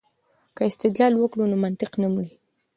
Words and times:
که 0.55 0.61
استدلال 0.69 1.13
وکړو 1.17 1.45
نو 1.51 1.55
منطق 1.63 1.91
نه 2.01 2.07
مري. 2.13 2.33